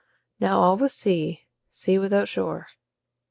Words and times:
Now 0.39 0.61
all 0.61 0.77
was 0.77 0.95
sea, 0.95 1.41
sea 1.69 1.99
without 1.99 2.27
shore. 2.27 2.65